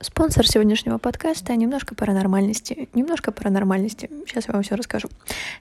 Спонсор 0.00 0.46
сегодняшнего 0.46 0.98
подкаста— 0.98 1.54
немножко 1.56 1.96
паранормальности. 1.96 2.88
Немножко 2.94 3.32
паранормальности. 3.32 4.08
Сейчас 4.28 4.46
я 4.46 4.54
вам 4.54 4.62
все 4.62 4.76
расскажу. 4.76 5.08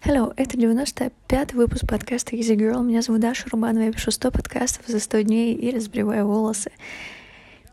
Hello, 0.04 0.32
это 0.38 0.56
95-й 0.56 1.56
выпуск 1.56 1.88
подкаста 1.88 2.36
Easy 2.36 2.56
Girl. 2.56 2.84
Меня 2.84 3.02
зовут 3.02 3.22
Даша 3.22 3.50
Рубанова. 3.50 3.86
Я 3.86 3.92
пишу 3.92 4.12
100 4.12 4.30
подкастов 4.30 4.86
за 4.86 5.00
100 5.00 5.22
дней 5.22 5.56
и 5.56 5.72
разбриваю 5.76 6.28
волосы. 6.28 6.72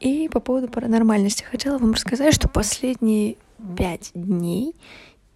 И 0.01 0.31
по 0.31 0.41
поводу 0.41 0.69
паранормальности 0.69 1.43
хотела 1.43 1.77
вам 1.77 1.93
рассказать, 1.93 2.33
что 2.33 2.49
последние 2.49 3.37
5 3.77 4.13
дней 4.15 4.75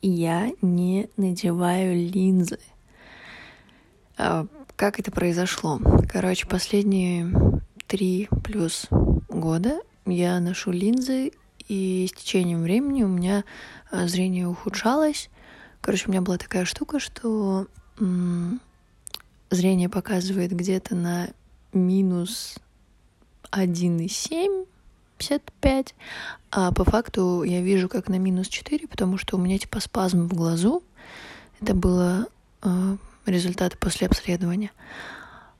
я 0.01 0.51
не 0.63 1.11
надеваю 1.19 1.95
линзы. 1.95 2.59
А, 4.17 4.47
как 4.77 4.99
это 4.99 5.11
произошло? 5.11 5.79
Короче, 6.11 6.47
последние 6.47 7.31
три 7.87 8.31
плюс 8.43 8.87
года 9.29 9.81
я 10.09 10.39
ношу 10.41 10.71
линзы, 10.71 11.33
и 11.69 12.09
с 12.09 12.19
течением 12.19 12.63
времени 12.63 13.03
у 13.03 13.09
меня 13.09 13.45
а, 13.91 14.09
зрение 14.09 14.49
ухудшалось. 14.49 15.29
Короче, 15.81 16.07
у 16.07 16.11
меня 16.11 16.23
была 16.23 16.39
такая 16.39 16.65
штука, 16.65 16.99
что 16.99 17.67
м- 17.99 18.61
зрение 19.51 19.89
показывает 19.89 20.53
где-то 20.53 20.95
на 20.95 21.29
минус 21.73 22.57
1,7, 23.51 24.67
55, 25.19 25.95
а 26.51 26.73
по 26.73 26.85
факту 26.85 27.43
я 27.43 27.61
вижу 27.61 27.89
как 27.89 28.09
на 28.09 28.19
минус 28.19 28.49
4, 28.49 28.87
потому 28.89 29.19
что 29.19 29.37
у 29.37 29.41
меня 29.41 29.59
типа 29.59 29.81
спазм 29.81 30.29
в 30.29 30.35
глазу. 30.35 30.83
Это 31.61 31.75
было 31.75 32.27
э, 32.63 32.97
результаты 33.27 33.77
после 33.79 34.07
обследования. 34.07 34.71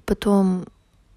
Потом 0.07 0.67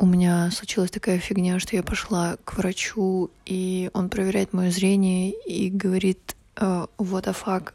у 0.02 0.06
меня 0.08 0.50
случилась 0.50 0.90
такая 0.90 1.20
фигня, 1.20 1.60
что 1.60 1.76
я 1.76 1.84
пошла 1.84 2.38
к 2.44 2.58
врачу, 2.58 3.30
и 3.46 3.92
он 3.94 4.10
проверяет 4.10 4.52
мое 4.52 4.72
зрение 4.72 5.32
и 5.46 5.70
говорит, 5.70 6.36
э, 6.56 6.88
what 6.98 7.26
the 7.26 7.36
fuck, 7.40 7.74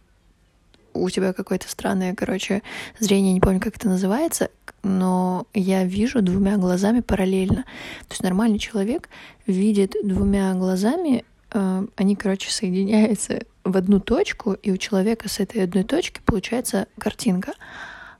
у 0.92 1.08
тебя 1.08 1.32
какое-то 1.32 1.68
странное, 1.68 2.16
короче, 2.16 2.62
зрение, 2.98 3.32
не 3.32 3.38
помню, 3.38 3.60
как 3.60 3.76
это 3.76 3.88
называется, 3.88 4.50
но 4.82 5.46
я 5.54 5.84
вижу 5.84 6.20
двумя 6.20 6.56
глазами 6.56 6.98
параллельно. 6.98 7.62
То 8.08 8.10
есть 8.10 8.24
нормальный 8.24 8.58
человек 8.58 9.08
видит 9.46 9.94
двумя 10.02 10.52
глазами, 10.54 11.24
э, 11.52 11.86
они, 11.94 12.16
короче, 12.16 12.50
соединяются 12.50 13.42
в 13.62 13.76
одну 13.76 14.00
точку, 14.00 14.54
и 14.54 14.72
у 14.72 14.76
человека 14.78 15.28
с 15.28 15.38
этой 15.38 15.62
одной 15.62 15.84
точки 15.84 16.20
получается 16.24 16.88
картинка. 16.98 17.52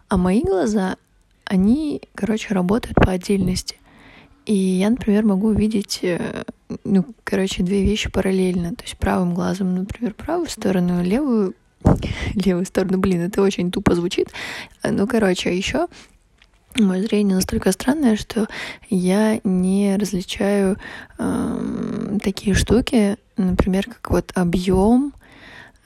А 0.06 0.16
мои 0.16 0.42
глаза, 0.42 0.94
они, 1.44 2.02
короче, 2.14 2.54
работают 2.54 2.94
по 2.94 3.10
отдельности. 3.10 3.78
И 4.46 4.54
я, 4.54 4.90
например, 4.90 5.24
могу 5.24 5.50
видеть, 5.50 6.00
э, 6.02 6.44
ну, 6.84 7.04
короче, 7.24 7.62
две 7.62 7.82
вещи 7.82 8.10
параллельно. 8.10 8.74
То 8.76 8.84
есть 8.84 8.96
правым 8.96 9.34
глазом, 9.34 9.74
например, 9.74 10.14
правую 10.14 10.48
сторону, 10.48 11.02
левую 11.02 11.54
левую 12.34 12.64
сторону. 12.64 12.98
Блин, 12.98 13.22
это 13.22 13.42
очень 13.42 13.70
тупо 13.70 13.94
звучит. 13.94 14.28
Ну, 14.82 15.06
короче, 15.06 15.50
а 15.50 15.52
еще 15.52 15.88
мое 16.78 17.02
зрение 17.02 17.36
настолько 17.36 17.72
странное, 17.72 18.16
что 18.16 18.46
я 18.88 19.40
не 19.44 19.96
различаю 19.96 20.78
э, 21.18 22.18
такие 22.22 22.54
штуки, 22.54 23.16
например, 23.36 23.86
как 23.86 24.10
вот 24.10 24.32
объем, 24.34 25.12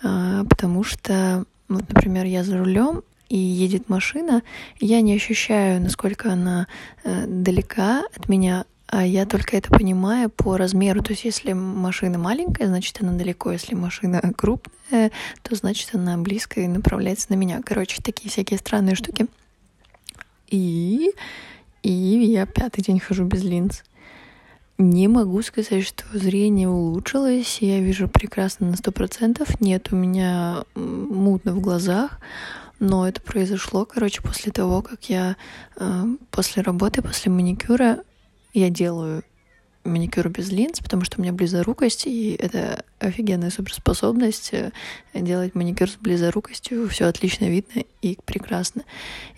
э, 0.02 0.44
потому 0.48 0.84
что, 0.84 1.44
вот, 1.68 1.88
например, 1.88 2.26
я 2.26 2.44
за 2.44 2.58
рулем, 2.58 3.02
и 3.30 3.38
едет 3.38 3.88
машина, 3.88 4.42
я 4.80 5.00
не 5.00 5.14
ощущаю, 5.14 5.80
насколько 5.80 6.32
она 6.32 6.66
э, 7.04 7.26
далека 7.26 8.02
от 8.14 8.28
меня, 8.28 8.64
а 8.88 9.06
я 9.06 9.24
только 9.24 9.56
это 9.56 9.70
понимаю 9.70 10.30
по 10.30 10.56
размеру. 10.56 11.00
То 11.00 11.12
есть, 11.12 11.24
если 11.24 11.52
машина 11.52 12.18
маленькая, 12.18 12.66
значит, 12.66 13.00
она 13.00 13.12
далеко. 13.12 13.52
Если 13.52 13.76
машина 13.76 14.20
крупная, 14.36 15.12
то 15.42 15.54
значит, 15.54 15.90
она 15.94 16.18
близко 16.18 16.60
и 16.60 16.66
направляется 16.66 17.28
на 17.30 17.34
меня. 17.36 17.60
Короче, 17.64 18.02
такие 18.02 18.28
всякие 18.30 18.58
странные 18.58 18.96
штуки. 18.96 19.26
И, 20.48 21.12
и 21.84 21.92
я 21.92 22.46
пятый 22.46 22.82
день 22.82 22.98
хожу 22.98 23.24
без 23.24 23.44
линз. 23.44 23.84
Не 24.76 25.06
могу 25.06 25.40
сказать, 25.42 25.86
что 25.86 26.04
зрение 26.18 26.68
улучшилось, 26.68 27.58
я 27.60 27.78
вижу 27.78 28.08
прекрасно 28.08 28.70
на 28.70 28.76
сто 28.76 28.90
процентов. 28.90 29.60
Нет, 29.60 29.92
у 29.92 29.96
меня 29.96 30.64
мутно 30.74 31.52
в 31.52 31.60
глазах, 31.60 32.18
но 32.80 33.06
это 33.06 33.20
произошло, 33.20 33.84
короче, 33.84 34.22
после 34.22 34.50
того, 34.50 34.82
как 34.82 35.08
я 35.10 35.36
э, 35.76 36.04
после 36.30 36.62
работы, 36.62 37.02
после 37.02 37.30
маникюра, 37.30 38.02
я 38.54 38.70
делаю 38.70 39.22
маникюр 39.84 40.28
без 40.28 40.50
линз, 40.50 40.80
потому 40.80 41.04
что 41.04 41.18
у 41.18 41.22
меня 41.22 41.32
близорукость, 41.32 42.06
и 42.06 42.34
это 42.38 42.84
офигенная 42.98 43.50
суперспособность 43.50 44.50
э, 44.52 44.72
делать 45.14 45.54
маникюр 45.54 45.90
с 45.90 45.96
близорукостью. 45.96 46.88
Все 46.88 47.06
отлично 47.06 47.46
видно 47.46 47.82
и 48.02 48.18
прекрасно. 48.24 48.82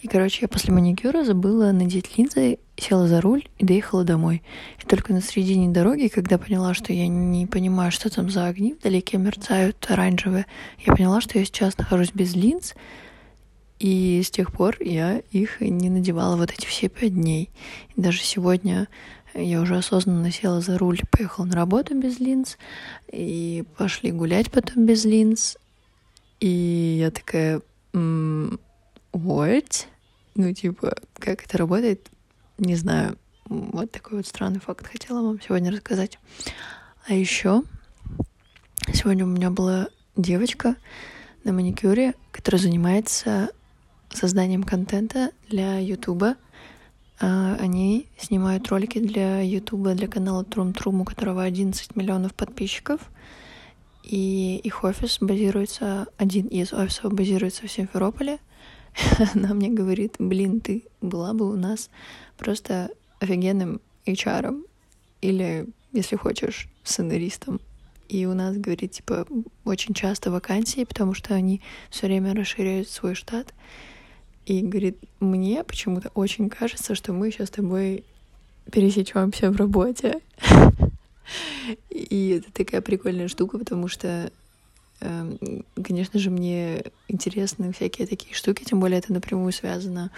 И, 0.02 0.08
короче, 0.08 0.38
я 0.42 0.48
после 0.48 0.72
маникюра 0.72 1.24
забыла 1.24 1.72
надеть 1.72 2.16
линзы, 2.16 2.58
села 2.76 3.06
за 3.06 3.20
руль 3.20 3.44
и 3.58 3.64
доехала 3.64 4.04
домой. 4.04 4.42
И 4.82 4.86
только 4.86 5.12
на 5.12 5.20
середине 5.20 5.68
дороги, 5.68 6.08
когда 6.08 6.38
поняла, 6.38 6.74
что 6.74 6.92
я 6.92 7.06
не 7.06 7.46
понимаю, 7.46 7.92
что 7.92 8.08
там 8.08 8.30
за 8.30 8.46
огни 8.46 8.74
вдалеке 8.74 9.18
мерцают 9.18 9.84
оранжевые, 9.88 10.46
я 10.78 10.94
поняла, 10.94 11.20
что 11.20 11.38
я 11.38 11.44
сейчас 11.44 11.78
нахожусь 11.78 12.12
без 12.12 12.34
линз, 12.34 12.74
и 13.82 14.22
с 14.22 14.30
тех 14.30 14.52
пор 14.52 14.76
я 14.80 15.18
их 15.32 15.60
не 15.60 15.90
надевала 15.90 16.36
вот 16.36 16.52
эти 16.52 16.66
все 16.66 16.88
пять 16.88 17.14
дней. 17.14 17.50
И 17.96 18.00
даже 18.00 18.20
сегодня 18.20 18.86
я 19.34 19.60
уже 19.60 19.76
осознанно 19.76 20.30
села 20.30 20.60
за 20.60 20.78
руль, 20.78 21.00
поехала 21.10 21.46
на 21.46 21.56
работу 21.56 21.98
без 21.98 22.20
линз, 22.20 22.58
и 23.10 23.64
пошли 23.76 24.12
гулять 24.12 24.52
потом 24.52 24.86
без 24.86 25.04
линз. 25.04 25.56
И 26.38 26.96
я 27.00 27.10
такая, 27.10 27.60
м-м, 27.92 28.60
what? 29.12 29.86
Ну, 30.36 30.54
типа, 30.54 30.94
как 31.14 31.44
это 31.44 31.58
работает, 31.58 32.08
не 32.58 32.76
знаю. 32.76 33.18
Вот 33.46 33.90
такой 33.90 34.18
вот 34.18 34.28
странный 34.28 34.60
факт 34.60 34.86
хотела 34.86 35.22
вам 35.22 35.40
сегодня 35.40 35.72
рассказать. 35.72 36.20
А 37.08 37.14
еще 37.14 37.64
сегодня 38.94 39.24
у 39.24 39.28
меня 39.28 39.50
была 39.50 39.88
девочка 40.14 40.76
на 41.42 41.52
маникюре, 41.52 42.14
которая 42.30 42.62
занимается 42.62 43.50
созданием 44.16 44.62
контента 44.62 45.30
для 45.48 45.78
Ютуба. 45.78 46.36
А, 47.20 47.56
они 47.60 48.06
снимают 48.18 48.68
ролики 48.68 48.98
для 48.98 49.40
Ютуба, 49.40 49.94
для 49.94 50.08
канала 50.08 50.44
Трум 50.44 50.72
Трум, 50.72 51.00
у 51.00 51.04
которого 51.04 51.42
11 51.42 51.96
миллионов 51.96 52.34
подписчиков. 52.34 53.00
И 54.02 54.60
их 54.64 54.82
офис 54.84 55.18
базируется, 55.20 56.08
один 56.16 56.46
из 56.48 56.72
офисов 56.72 57.12
базируется 57.12 57.66
в 57.66 57.70
Симферополе. 57.70 58.38
Она 59.34 59.54
мне 59.54 59.68
говорит, 59.68 60.16
блин, 60.18 60.60
ты 60.60 60.84
была 61.00 61.32
бы 61.32 61.50
у 61.50 61.56
нас 61.56 61.88
просто 62.36 62.90
офигенным 63.20 63.80
HR 64.06 64.64
или, 65.20 65.66
если 65.92 66.16
хочешь, 66.16 66.68
сценаристом. 66.82 67.60
И 68.08 68.26
у 68.26 68.34
нас, 68.34 68.56
говорит, 68.56 68.92
типа, 68.92 69.26
очень 69.64 69.94
часто 69.94 70.30
вакансии, 70.30 70.84
потому 70.84 71.14
что 71.14 71.34
они 71.34 71.62
все 71.88 72.06
время 72.06 72.34
расширяют 72.34 72.88
свой 72.88 73.14
штат 73.14 73.54
и 74.46 74.60
говорит, 74.62 74.98
мне 75.20 75.62
почему-то 75.64 76.10
очень 76.14 76.48
кажется, 76.48 76.94
что 76.94 77.12
мы 77.12 77.30
сейчас 77.30 77.48
с 77.48 77.52
тобой 77.52 78.04
пересечемся 78.70 79.50
в 79.50 79.56
работе. 79.56 80.20
И 81.90 82.40
это 82.40 82.52
такая 82.52 82.80
прикольная 82.80 83.28
штука, 83.28 83.58
потому 83.58 83.86
что, 83.86 84.30
эм, 85.00 85.38
конечно 85.82 86.18
же, 86.18 86.30
мне 86.30 86.84
интересны 87.08 87.72
всякие 87.72 88.06
такие 88.06 88.34
штуки, 88.34 88.64
тем 88.64 88.80
более 88.80 88.98
это 88.98 89.12
напрямую 89.12 89.52
связано 89.52 90.10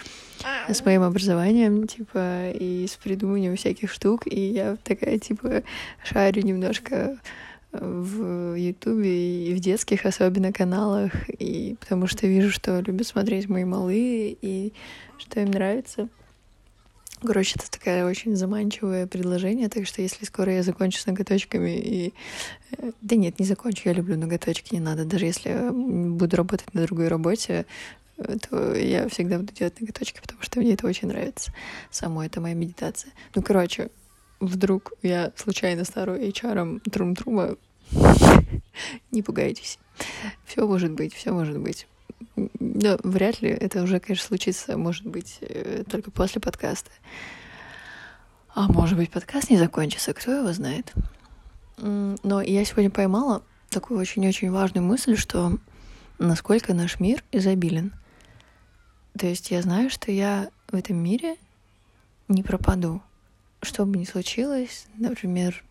с 0.67 0.83
моим 0.83 1.03
образованием, 1.03 1.87
типа, 1.87 2.49
и 2.49 2.87
с 2.87 2.95
придумыванием 2.97 3.55
всяких 3.55 3.91
штук, 3.91 4.23
и 4.25 4.39
я 4.39 4.77
такая, 4.83 5.19
типа, 5.19 5.63
шарю 6.03 6.41
немножко 6.41 7.19
в 7.81 8.55
Ютубе 8.55 9.49
и 9.49 9.53
в 9.53 9.59
детских 9.59 10.05
особенно 10.05 10.51
каналах, 10.53 11.11
и 11.29 11.75
потому 11.79 12.07
что 12.07 12.27
вижу, 12.27 12.49
что 12.51 12.79
любят 12.79 13.07
смотреть 13.07 13.49
мои 13.49 13.63
малые 13.63 14.37
и 14.41 14.73
что 15.17 15.39
им 15.41 15.51
нравится. 15.51 16.09
Короче, 17.21 17.55
это 17.57 17.71
такое 17.71 18.05
очень 18.05 18.35
заманчивое 18.35 19.07
предложение, 19.07 19.69
так 19.69 19.87
что 19.87 20.01
если 20.01 20.25
скоро 20.25 20.53
я 20.53 20.63
закончу 20.63 20.99
с 20.99 21.05
ноготочками 21.05 21.77
и... 21.77 22.13
Э, 22.77 22.91
да 23.01 23.15
нет, 23.15 23.39
не 23.39 23.45
закончу, 23.45 23.83
я 23.85 23.93
люблю 23.93 24.17
ноготочки, 24.17 24.73
не 24.73 24.81
надо. 24.81 25.05
Даже 25.05 25.25
если 25.25 25.49
я 25.49 25.71
буду 25.71 26.35
работать 26.35 26.73
на 26.73 26.83
другой 26.83 27.07
работе, 27.07 27.65
э, 28.17 28.37
то 28.49 28.75
я 28.75 29.07
всегда 29.07 29.39
буду 29.39 29.53
делать 29.53 29.79
ноготочки, 29.79 30.19
потому 30.21 30.41
что 30.41 30.59
мне 30.59 30.73
это 30.73 30.85
очень 30.85 31.07
нравится. 31.07 31.53
Само 31.89 32.23
это 32.23 32.41
моя 32.41 32.53
медитация. 32.53 33.11
Ну, 33.33 33.41
короче, 33.41 33.89
вдруг 34.39 34.93
я 35.01 35.31
случайно 35.35 35.85
стану 35.85 36.15
HR 36.17 36.81
Трум-Трума, 36.89 37.57
не 39.11 39.21
пугайтесь. 39.21 39.79
Все 40.45 40.67
может 40.67 40.91
быть, 40.91 41.13
все 41.13 41.31
может 41.31 41.59
быть. 41.59 41.87
Но 42.35 42.97
вряд 43.03 43.41
ли 43.41 43.49
это 43.49 43.83
уже, 43.83 43.99
конечно, 43.99 44.27
случится, 44.27 44.77
может 44.77 45.05
быть, 45.05 45.37
э, 45.41 45.83
только 45.89 46.11
после 46.11 46.41
подкаста. 46.41 46.91
А 48.53 48.71
может 48.71 48.97
быть, 48.97 49.11
подкаст 49.11 49.49
не 49.49 49.57
закончится, 49.57 50.13
кто 50.13 50.31
его 50.31 50.53
знает. 50.53 50.93
Но 51.77 52.41
я 52.41 52.63
сегодня 52.63 52.89
поймала 52.89 53.43
такую 53.69 53.99
очень-очень 53.99 54.49
важную 54.49 54.85
мысль, 54.85 55.17
что 55.17 55.57
насколько 56.19 56.73
наш 56.73 57.01
мир 57.01 57.21
изобилен. 57.33 57.93
То 59.19 59.27
есть 59.27 59.51
я 59.51 59.61
знаю, 59.61 59.89
что 59.89 60.09
я 60.09 60.49
в 60.69 60.75
этом 60.75 60.95
мире 60.95 61.35
не 62.29 62.43
пропаду. 62.43 63.01
Что 63.61 63.85
бы 63.85 63.97
ни 63.97 64.05
случилось, 64.05 64.85
например, 64.97 65.64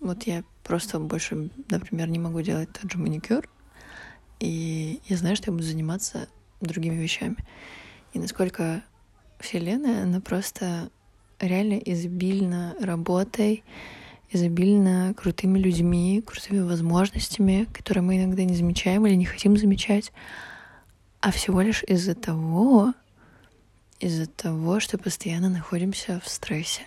вот 0.00 0.24
я 0.24 0.44
просто 0.62 0.98
больше, 0.98 1.50
например, 1.68 2.08
не 2.08 2.18
могу 2.18 2.42
делать 2.42 2.68
тот 2.72 2.90
же 2.90 2.98
маникюр, 2.98 3.48
и 4.40 5.00
я 5.06 5.16
знаю, 5.16 5.36
что 5.36 5.50
я 5.50 5.52
буду 5.52 5.64
заниматься 5.64 6.28
другими 6.60 6.94
вещами. 6.94 7.36
И 8.12 8.18
насколько 8.18 8.82
Вселенная, 9.38 10.02
она 10.02 10.20
просто 10.20 10.90
реально 11.40 11.74
изобильна 11.74 12.74
работой, 12.80 13.64
изобильна 14.30 15.14
крутыми 15.14 15.58
людьми, 15.58 16.22
крутыми 16.26 16.60
возможностями, 16.60 17.68
которые 17.72 18.02
мы 18.02 18.16
иногда 18.16 18.44
не 18.44 18.56
замечаем 18.56 19.06
или 19.06 19.14
не 19.14 19.24
хотим 19.24 19.56
замечать, 19.56 20.12
а 21.20 21.30
всего 21.30 21.60
лишь 21.60 21.82
из-за 21.84 22.14
того, 22.14 22.94
из-за 24.00 24.26
того, 24.26 24.80
что 24.80 24.98
постоянно 24.98 25.48
находимся 25.48 26.20
в 26.24 26.28
стрессе. 26.28 26.82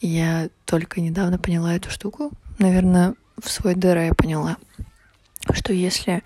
Я 0.00 0.48
только 0.64 1.00
недавно 1.00 1.38
поняла 1.38 1.74
эту 1.74 1.90
штуку. 1.90 2.30
Наверное, 2.58 3.14
в 3.40 3.50
свой 3.50 3.74
дыра 3.74 4.04
я 4.04 4.14
поняла, 4.14 4.56
что 5.52 5.72
если 5.72 6.22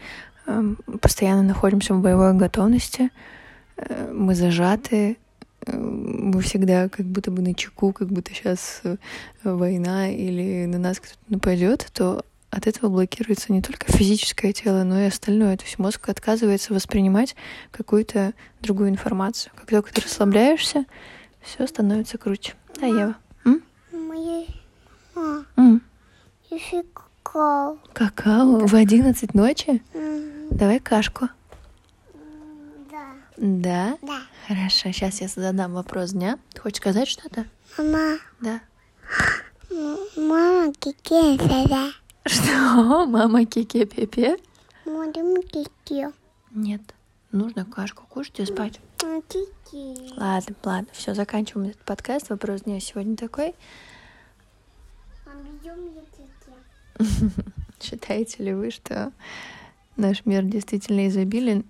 э, 0.47 0.75
постоянно 1.01 1.43
находимся 1.43 1.95
в 1.95 2.01
боевой 2.01 2.35
готовности, 2.35 3.11
э, 3.77 4.13
мы 4.13 4.35
зажаты, 4.35 5.17
э, 5.67 5.77
мы 5.77 6.41
всегда 6.43 6.89
как 6.89 7.07
будто 7.07 7.31
бы 7.31 7.41
на 7.43 7.55
чеку, 7.55 7.93
как 7.93 8.09
будто 8.09 8.35
сейчас 8.35 8.81
э, 8.85 8.97
война 9.45 10.11
или 10.11 10.67
на 10.67 10.79
нас 10.79 11.01
кто-то 11.01 11.19
нападет, 11.29 11.89
то 11.93 12.25
от 12.51 12.67
этого 12.67 12.91
блокируется 12.91 13.53
не 13.53 13.63
только 13.63 13.91
физическое 13.91 14.53
тело, 14.53 14.85
но 14.85 15.01
и 15.01 15.07
остальное. 15.07 15.57
То 15.57 15.65
есть 15.65 15.79
мозг 15.79 16.07
отказывается 16.11 16.75
воспринимать 16.75 17.35
какую-то 17.71 18.35
другую 18.61 18.91
информацию. 18.91 19.53
Как 19.57 19.71
только 19.71 19.93
ты 19.93 20.03
расслабляешься, 20.03 20.85
все 21.41 21.67
становится 21.67 22.19
круче. 22.19 22.53
Да, 22.79 22.87
Ева? 22.87 23.17
М? 23.47 23.63
А, 25.17 25.43
М. 25.57 25.83
какао. 26.61 27.79
Какао 27.93 28.67
в 28.67 28.75
11 28.75 29.35
ночи? 29.35 29.83
Давай 30.51 30.81
кашку. 30.81 31.29
Да. 32.91 33.05
Да? 33.37 33.99
Да. 34.03 34.21
Хорошо, 34.47 34.93
сейчас 34.93 35.21
я 35.21 35.29
задам 35.29 35.73
вопрос 35.73 36.11
дня. 36.11 36.39
Ты 36.53 36.61
хочешь 36.61 36.79
сказать 36.79 37.09
что-то? 37.09 37.47
Мама, 37.79 38.19
Да. 38.41 38.61
мама 40.17 40.73
какие 40.79 41.39
тогда? 41.39 41.91
Что? 42.27 43.07
Мама 43.07 43.47
кике 43.47 43.87
пепе? 43.87 44.37
Можем 44.85 45.37
какие? 45.43 46.11
Нет. 46.51 46.83
Нужно 47.31 47.65
кашку 47.65 48.05
кушать 48.09 48.41
и 48.41 48.45
спать. 48.45 48.79
Какие? 48.99 50.19
Ладно, 50.19 50.55
ладно, 50.65 50.89
все, 50.93 51.15
заканчиваем 51.15 51.71
этот 51.71 51.83
подкаст. 51.83 52.29
Вопрос 52.29 52.63
дня 52.63 52.79
сегодня 52.79 53.17
такой. 53.17 53.55
Считаете 57.81 58.45
ли 58.45 58.55
вы, 58.55 58.71
что 58.71 59.13
наш 59.97 60.25
мир 60.25 60.43
действительно 60.43 61.09
изобилен? 61.09 61.65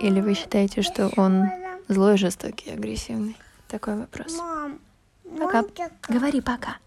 Или 0.00 0.20
вы 0.20 0.34
считаете, 0.34 0.82
что 0.82 1.10
он 1.16 1.44
злой, 1.88 2.16
жестокий, 2.16 2.70
агрессивный? 2.70 3.36
Такой 3.68 3.96
вопрос. 3.96 4.36
Мам. 4.38 4.78
Пока. 5.38 5.64
Говори 6.08 6.40
пока. 6.40 6.78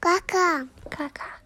Кака. 0.00 0.66
Кака. 0.88 1.41